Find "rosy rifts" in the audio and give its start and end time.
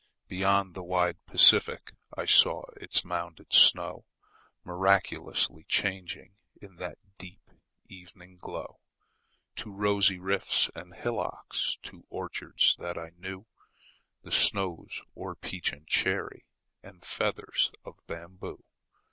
9.71-10.71